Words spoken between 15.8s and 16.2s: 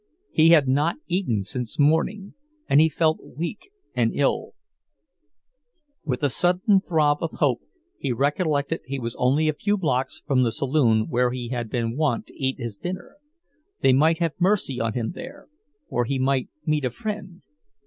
or he